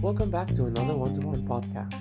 Welcome 0.00 0.30
back 0.30 0.46
to 0.54 0.64
another 0.64 0.96
one 0.96 1.12
to 1.12 1.26
one 1.26 1.42
podcast. 1.46 1.92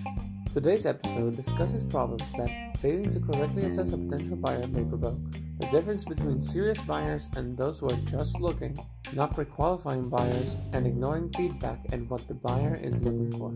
Today's 0.54 0.86
episode 0.86 1.36
discusses 1.36 1.84
problems 1.84 2.24
that 2.38 2.78
failing 2.78 3.10
to 3.10 3.20
correctly 3.20 3.66
assess 3.66 3.92
a 3.92 3.98
potential 3.98 4.38
buyer 4.38 4.66
may 4.66 4.86
provoke, 4.86 5.20
the 5.60 5.68
difference 5.68 6.06
between 6.06 6.40
serious 6.40 6.80
buyers 6.84 7.30
and 7.36 7.58
those 7.58 7.80
who 7.80 7.90
are 7.90 8.00
just 8.06 8.40
looking, 8.40 8.78
not 9.12 9.34
pre 9.34 9.44
qualifying 9.44 10.08
buyers, 10.08 10.56
and 10.72 10.88
ignoring 10.88 11.28
feedback 11.32 11.82
and 11.92 12.10
what 12.10 12.26
the 12.30 12.34
buyer 12.34 12.80
is 12.82 13.02
looking 13.02 13.34
for. 13.34 13.52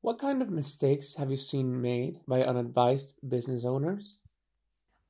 What 0.00 0.18
kind 0.18 0.42
of 0.42 0.50
mistakes 0.50 1.14
have 1.14 1.30
you 1.30 1.36
seen 1.36 1.80
made 1.80 2.18
by 2.26 2.42
unadvised 2.42 3.14
business 3.28 3.64
owners? 3.64 4.18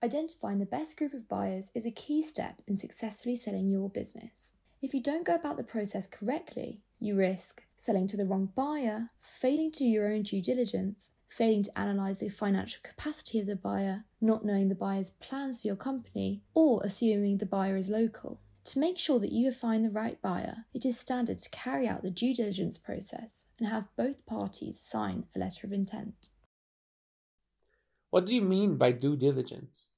Identifying 0.05 0.59
the 0.59 0.67
best 0.67 0.99
group 0.99 1.15
of 1.15 1.31
buyers 1.31 1.71
is 1.75 1.87
a 1.87 1.91
key 1.91 2.21
step 2.21 2.61
in 2.67 2.77
successfully 2.77 3.37
selling 3.37 3.71
your 3.71 3.89
business. 3.89 4.53
If 4.83 4.93
you 4.93 5.03
don't 5.03 5.25
go 5.25 5.35
about 5.35 5.57
the 5.57 5.65
process 5.65 6.07
correctly, 6.07 6.83
you 7.01 7.17
risk 7.17 7.63
selling 7.79 8.07
to 8.09 8.17
the 8.19 8.27
wrong 8.27 8.51
buyer, 8.55 9.09
failing 9.23 9.73
to 9.73 9.79
do 9.79 9.87
your 9.87 10.13
own 10.13 10.25
due 10.25 10.43
diligence, 10.43 11.13
failing 11.27 11.63
to 11.63 11.73
analyse 11.75 12.19
the 12.19 12.29
financial 12.29 12.83
capacity 12.83 13.41
of 13.41 13.47
the 13.47 13.57
buyer, 13.57 14.05
not 14.21 14.45
knowing 14.45 14.69
the 14.69 14.75
buyer's 14.75 15.09
plans 15.09 15.63
for 15.63 15.69
your 15.69 15.77
company, 15.77 16.43
or 16.53 16.83
assuming 16.85 17.39
the 17.39 17.47
buyer 17.47 17.79
is 17.79 17.89
local. 17.89 18.39
To 18.65 18.79
make 18.79 18.99
sure 18.99 19.19
that 19.21 19.33
you 19.33 19.47
have 19.47 19.57
found 19.57 19.87
the 19.87 19.91
right 19.91 20.21
buyer, 20.21 20.67
it 20.75 20.85
is 20.85 21.01
standard 21.01 21.39
to 21.39 21.49
carry 21.49 21.89
out 21.89 22.03
the 22.03 22.11
due 22.11 22.35
diligence 22.35 22.77
process 22.77 23.47
and 23.59 23.69
have 23.69 23.89
both 23.97 24.27
parties 24.27 24.79
sign 24.79 25.25
a 25.35 25.39
letter 25.39 25.67
of 25.67 25.73
intent. 25.73 26.29
What 28.11 28.27
do 28.27 28.35
you 28.35 28.43
mean 28.43 28.77
by 28.77 28.93
due 28.93 29.17
diligence? 29.17 29.89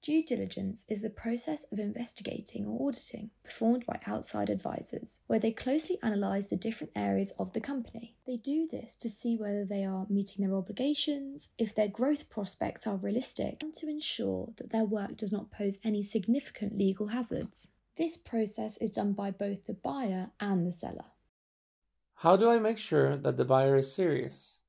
Due 0.00 0.24
diligence 0.24 0.84
is 0.88 1.02
the 1.02 1.10
process 1.10 1.66
of 1.72 1.78
investigating 1.78 2.64
or 2.64 2.88
auditing 2.88 3.30
performed 3.42 3.84
by 3.84 3.98
outside 4.06 4.48
advisors, 4.48 5.18
where 5.26 5.40
they 5.40 5.50
closely 5.50 5.98
analyse 6.02 6.46
the 6.46 6.56
different 6.56 6.92
areas 6.94 7.32
of 7.32 7.52
the 7.52 7.60
company. 7.60 8.14
They 8.24 8.36
do 8.36 8.68
this 8.70 8.94
to 8.94 9.08
see 9.08 9.36
whether 9.36 9.64
they 9.64 9.84
are 9.84 10.06
meeting 10.08 10.46
their 10.46 10.56
obligations, 10.56 11.48
if 11.58 11.74
their 11.74 11.88
growth 11.88 12.30
prospects 12.30 12.86
are 12.86 12.96
realistic, 12.96 13.62
and 13.62 13.74
to 13.74 13.88
ensure 13.88 14.52
that 14.56 14.70
their 14.70 14.84
work 14.84 15.16
does 15.16 15.32
not 15.32 15.50
pose 15.50 15.80
any 15.82 16.04
significant 16.04 16.78
legal 16.78 17.08
hazards. 17.08 17.70
This 17.96 18.16
process 18.16 18.76
is 18.76 18.92
done 18.92 19.12
by 19.12 19.32
both 19.32 19.66
the 19.66 19.74
buyer 19.74 20.30
and 20.38 20.64
the 20.64 20.72
seller. 20.72 21.06
How 22.14 22.36
do 22.36 22.48
I 22.48 22.60
make 22.60 22.78
sure 22.78 23.16
that 23.16 23.36
the 23.36 23.44
buyer 23.44 23.76
is 23.76 23.92
serious? 23.92 24.60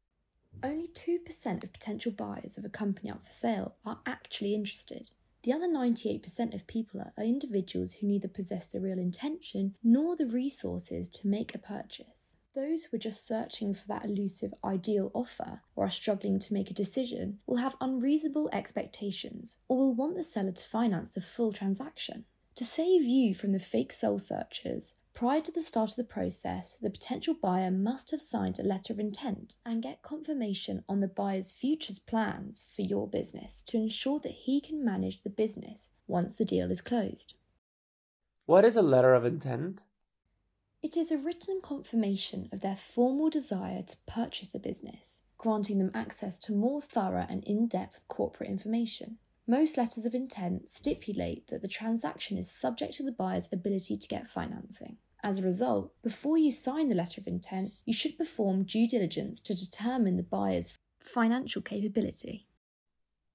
Only 0.64 0.88
2% 0.88 1.64
of 1.64 1.72
potential 1.72 2.12
buyers 2.12 2.58
of 2.58 2.66
a 2.66 2.70
company 2.70 3.12
up 3.12 3.24
for 3.24 3.32
sale 3.32 3.76
are 3.86 4.00
actually 4.06 4.56
interested. 4.56 5.12
The 5.44 5.54
other 5.54 5.68
98% 5.68 6.54
of 6.54 6.68
people 6.68 7.00
are 7.00 7.24
individuals 7.24 7.94
who 7.94 8.08
neither 8.08 8.28
possess 8.28 8.66
the 8.66 8.82
real 8.82 9.00
intention 9.00 9.76
nor 9.82 10.16
the 10.16 10.28
resources 10.28 11.08
to 11.10 11.28
make 11.28 11.56
a 11.56 11.60
purchase. 11.60 12.36
Those 12.56 12.86
who 12.86 12.98
are 12.98 13.00
just 13.00 13.26
searching 13.26 13.74
for 13.74 13.88
that 13.88 14.04
elusive 14.04 14.54
ideal 14.66 15.12
offer 15.14 15.62
or 15.76 15.86
are 15.86 15.92
struggling 15.92 16.40
to 16.40 16.54
make 16.54 16.70
a 16.70 16.74
decision 16.74 17.40
will 17.48 17.58
have 17.58 17.78
unreasonable 17.80 18.50
expectations 18.52 19.58
or 19.70 19.78
will 19.78 19.96
want 19.96 20.18
the 20.18 20.24
seller 20.24 20.52
to 20.52 20.64
finance 20.64 21.12
the 21.12 21.22
full 21.22 21.54
transaction. 21.54 22.26
To 22.56 22.66
save 22.66 23.04
you 23.04 23.34
from 23.34 23.54
the 23.54 23.60
fake 23.60 23.94
soul 23.94 24.20
searchers, 24.20 24.94
Prior 25.20 25.42
to 25.42 25.52
the 25.52 25.62
start 25.62 25.90
of 25.90 25.96
the 25.98 26.06
process, 26.06 26.78
the 26.82 26.90
potential 26.90 27.34
buyer 27.34 27.72
must 27.72 28.12
have 28.12 28.22
signed 28.22 28.58
a 28.58 28.64
letter 28.64 28.94
of 28.94 29.02
intent 29.02 29.56
and 29.66 29.84
get 29.84 30.02
confirmation 30.02 30.86
on 30.88 31.02
the 31.02 31.10
buyer's 31.10 31.52
future 31.52 31.92
plans 32.08 32.66
for 32.74 32.84
your 32.84 33.06
business 33.06 33.62
to 33.66 33.76
ensure 33.76 34.22
that 34.22 34.32
he 34.32 34.62
can 34.62 34.82
manage 34.86 35.22
the 35.22 35.30
business 35.30 35.90
once 36.08 36.32
the 36.32 36.46
deal 36.46 36.72
is 36.72 36.80
closed. 36.80 37.34
What 38.46 38.64
is 38.64 38.78
a 38.78 38.82
letter 38.82 39.14
of 39.14 39.26
intent? 39.26 39.82
It 40.82 40.96
is 40.96 41.12
a 41.12 41.18
written 41.18 41.60
confirmation 41.62 42.48
of 42.54 42.62
their 42.62 42.78
formal 42.78 43.30
desire 43.30 43.82
to 43.82 43.98
purchase 44.08 44.48
the 44.48 44.58
business, 44.58 45.20
granting 45.38 45.80
them 45.80 45.92
access 45.94 46.38
to 46.38 46.54
more 46.54 46.80
thorough 46.80 47.28
and 47.28 47.44
in 47.44 47.68
depth 47.68 48.08
corporate 48.08 48.50
information. 48.50 49.18
Most 49.46 49.78
letters 49.78 50.06
of 50.06 50.16
intent 50.16 50.72
stipulate 50.72 51.50
that 51.50 51.62
the 51.62 51.68
transaction 51.68 52.38
is 52.38 52.50
subject 52.50 52.94
to 52.94 53.04
the 53.04 53.12
buyer's 53.12 53.50
ability 53.52 53.98
to 53.98 54.08
get 54.08 54.26
financing. 54.26 54.96
As 55.22 55.40
a 55.40 55.44
result, 55.44 55.92
before 56.02 56.38
you 56.38 56.52
sign 56.52 56.88
the 56.88 56.96
letter 56.96 57.20
of 57.20 57.28
intent, 57.28 57.74
you 57.86 57.94
should 57.94 58.18
perform 58.18 58.64
due 58.64 58.88
diligence 58.88 59.42
to 59.42 59.54
determine 59.54 60.16
the 60.16 60.24
buyer's 60.24 60.78
financial 61.02 61.62
capability. 61.62 62.48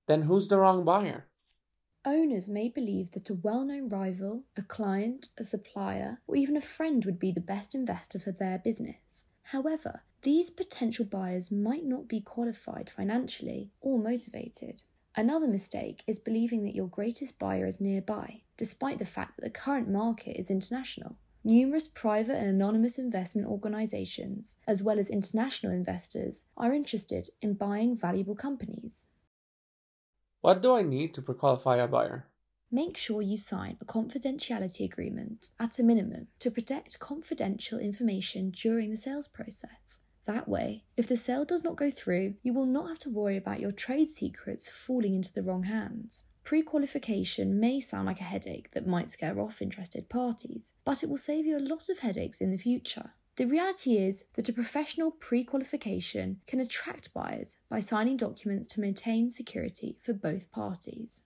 Then 0.07 0.23
who's 0.23 0.49
the 0.49 0.59
wrong 0.59 0.85
buyer? 0.85 1.27
Owners 2.07 2.49
may 2.49 2.69
believe 2.69 3.13
that 3.13 3.31
a 3.31 3.35
well 3.35 3.65
known 3.65 3.89
rival, 3.89 4.45
a 4.57 4.63
client, 4.63 5.29
a 5.39 5.45
supplier, 5.45 6.21
or 6.27 6.37
even 6.37 6.57
a 6.57 6.61
friend 6.61 7.05
would 7.05 7.19
be 7.19 7.33
the 7.33 7.41
best 7.41 7.75
investor 7.75 8.19
for 8.19 8.33
their 8.33 8.59
business. 8.59 9.25
However, 9.45 10.03
these 10.23 10.51
potential 10.51 11.05
buyers 11.05 11.51
might 11.51 11.85
not 11.85 12.09
be 12.09 12.21
qualified 12.21 12.89
financially 12.91 13.71
or 13.81 13.99
motivated. 13.99 14.83
Another 15.17 15.47
mistake 15.47 16.03
is 16.07 16.19
believing 16.19 16.65
that 16.65 16.75
your 16.75 16.89
greatest 16.89 17.39
buyer 17.39 17.67
is 17.67 17.81
nearby, 17.81 18.43
despite 18.57 18.99
the 18.99 19.05
fact 19.05 19.37
that 19.37 19.43
the 19.43 19.51
current 19.51 19.89
market 19.89 20.39
is 20.39 20.51
international. 20.51 21.17
Numerous 21.47 21.87
private 21.87 22.37
and 22.37 22.49
anonymous 22.49 22.99
investment 22.99 23.47
organizations, 23.47 24.57
as 24.67 24.83
well 24.83 24.99
as 24.99 25.11
international 25.11 25.73
investors, 25.73 26.47
are 26.57 26.73
interested 26.73 27.29
in 27.43 27.53
buying 27.53 27.95
valuable 27.95 28.35
companies. 28.35 29.07
What 30.41 30.63
do 30.63 30.75
I 30.75 30.81
need 30.81 31.13
to 31.15 31.23
pre-qualify 31.23 31.77
a 31.77 31.87
buyer? 31.87 32.27
Make 32.71 32.97
sure 32.97 33.21
you 33.21 33.37
sign 33.37 33.77
a 33.79 33.85
confidentiality 33.85 34.87
agreement 34.87 35.51
at 35.61 35.79
a 35.79 35.83
minimum 35.83 36.29
to 36.39 36.51
protect 36.51 36.99
confidential 36.99 37.79
information 37.79 38.51
during 38.51 38.91
the 38.91 38.97
sales 38.97 39.29
process. 39.29 40.01
That 40.25 40.49
way, 40.49 40.85
if 40.97 41.07
the 41.07 41.19
sale 41.19 41.45
does 41.45 41.63
not 41.63 41.77
go 41.77 41.91
through, 41.91 42.37
you 42.43 42.55
will 42.55 42.65
not 42.65 42.89
have 42.89 42.99
to 43.01 43.11
worry 43.11 43.37
about 43.37 43.61
your 43.61 43.71
trade 43.71 44.09
secrets 44.09 44.67
falling 44.67 45.15
into 45.15 45.33
the 45.33 45.43
wrong 45.43 45.65
hands. 45.65 46.25
Pre 46.45 46.63
qualification 46.63 47.59
may 47.59 47.81
sound 47.81 48.07
like 48.07 48.21
a 48.21 48.25
headache 48.25 48.71
that 48.73 48.87
might 48.87 49.09
scare 49.09 49.41
off 49.41 49.63
interested 49.63 50.11
parties, 50.11 50.75
but 50.85 51.03
it 51.03 51.09
will 51.09 51.17
save 51.17 51.47
you 51.47 51.57
a 51.57 51.59
lot 51.59 51.89
of 51.89 52.01
headaches 52.01 52.43
in 52.43 52.51
the 52.51 52.59
future. 52.59 53.15
The 53.37 53.47
reality 53.47 53.97
is 53.97 54.25
that 54.35 54.51
a 54.51 54.53
professional 54.53 55.11
pre 55.11 55.43
qualification 55.43 56.41
can 56.47 56.61
attract 56.61 57.15
buyers 57.15 57.57
by 57.71 57.81
signing 57.81 58.19
documents 58.19 58.69
to 58.69 58.81
maintain 58.81 59.31
security 59.31 59.97
for 60.01 60.13
both 60.13 60.53
parties. 60.53 61.23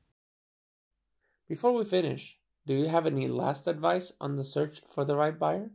Before 1.48 1.72
we 1.72 1.84
finish, 1.84 2.38
do 2.64 2.74
you 2.74 2.86
have 2.86 3.06
any 3.06 3.26
last 3.26 3.66
advice 3.66 4.12
on 4.20 4.36
the 4.36 4.44
search 4.44 4.80
for 4.80 5.04
the 5.04 5.16
right 5.16 5.36
buyer? 5.36 5.70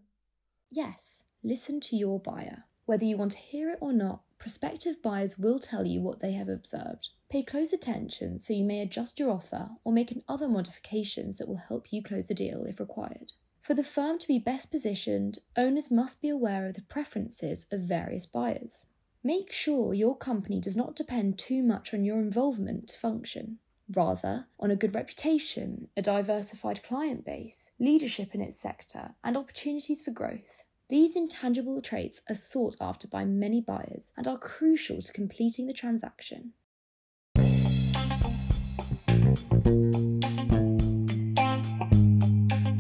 Yes, 0.72 1.24
listen 1.44 1.82
to 1.82 1.98
your 1.98 2.20
buyer. 2.20 2.64
Whether 2.86 3.06
you 3.06 3.18
want 3.18 3.32
to 3.34 3.38
hear 3.38 3.70
it 3.70 3.80
or 3.82 3.92
not, 3.92 4.22
prospective 4.40 5.02
buyers 5.02 5.38
will 5.38 5.60
tell 5.60 5.86
you 5.86 6.02
what 6.02 6.22
they 6.22 6.32
have 6.32 6.50
observed. 6.50 7.10
Pay 7.34 7.42
close 7.42 7.74
attention 7.74 8.38
so 8.38 8.54
you 8.54 8.64
may 8.64 8.80
adjust 8.80 9.20
your 9.20 9.32
offer 9.32 9.72
or 9.84 9.92
make 9.92 10.16
other 10.28 10.48
modifications 10.48 11.40
that 11.40 11.48
will 11.48 11.64
help 11.68 11.92
you 11.92 12.04
close 12.04 12.28
the 12.28 12.36
deal 12.36 12.64
if 12.66 12.80
required. 12.80 13.34
For 13.60 13.74
the 13.74 13.84
firm 13.84 14.20
to 14.20 14.28
be 14.28 14.38
best 14.38 14.70
positioned, 14.70 15.40
owners 15.58 15.90
must 15.90 16.22
be 16.22 16.30
aware 16.30 16.68
of 16.68 16.76
the 16.76 16.84
preferences 16.84 17.66
of 17.72 17.80
various 17.80 18.28
buyers. 18.28 18.86
Make 19.24 19.52
sure 19.52 19.96
your 19.96 20.16
company 20.16 20.62
does 20.62 20.76
not 20.76 20.96
depend 20.96 21.40
too 21.40 21.64
much 21.64 21.92
on 21.92 22.06
your 22.06 22.20
involvement 22.20 22.90
to 22.90 23.00
function. 23.00 23.58
Rather, 23.92 24.46
on 24.60 24.70
a 24.70 24.76
good 24.76 24.94
reputation, 24.94 25.88
a 25.98 26.04
diversified 26.04 26.84
client 26.84 27.26
base, 27.26 27.72
leadership 27.80 28.36
in 28.36 28.42
its 28.42 28.62
sector, 28.62 29.16
and 29.24 29.36
opportunities 29.36 30.04
for 30.04 30.12
growth. 30.12 30.66
These 30.88 31.16
intangible 31.16 31.82
traits 31.82 32.22
are 32.30 32.36
sought 32.36 32.76
after 32.80 33.08
by 33.08 33.26
many 33.26 33.60
buyers 33.60 34.14
and 34.16 34.28
are 34.28 34.38
crucial 34.38 35.02
to 35.02 35.12
completing 35.12 35.66
the 35.66 35.74
transaction. 35.74 36.54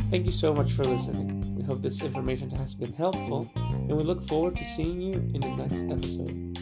Thank 0.10 0.26
you 0.26 0.32
so 0.32 0.54
much 0.54 0.74
for 0.74 0.84
listening. 0.84 1.56
We 1.56 1.64
hope 1.64 1.82
this 1.82 2.02
information 2.02 2.50
has 2.52 2.76
been 2.76 2.94
helpful, 2.94 3.52
and 3.56 3.92
we 3.92 4.04
look 4.04 4.28
forward 4.28 4.56
to 4.58 4.66
seeing 4.66 5.02
you 5.02 5.14
in 5.34 5.42
the 5.42 5.56
next 5.56 5.84
episode. 5.84 6.53